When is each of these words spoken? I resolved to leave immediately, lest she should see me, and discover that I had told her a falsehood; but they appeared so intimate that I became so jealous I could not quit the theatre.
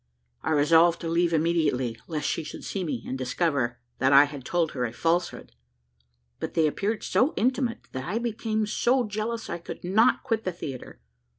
I 0.41 0.49
resolved 0.53 0.99
to 1.01 1.07
leave 1.07 1.31
immediately, 1.31 1.95
lest 2.07 2.27
she 2.27 2.43
should 2.43 2.63
see 2.65 2.83
me, 2.83 3.03
and 3.07 3.15
discover 3.15 3.77
that 3.99 4.11
I 4.11 4.23
had 4.23 4.43
told 4.43 4.71
her 4.71 4.83
a 4.83 4.91
falsehood; 4.91 5.51
but 6.39 6.55
they 6.55 6.65
appeared 6.65 7.03
so 7.03 7.35
intimate 7.37 7.87
that 7.91 8.05
I 8.05 8.17
became 8.17 8.65
so 8.65 9.05
jealous 9.05 9.47
I 9.47 9.59
could 9.59 9.83
not 9.83 10.23
quit 10.23 10.43
the 10.43 10.51
theatre. 10.51 11.01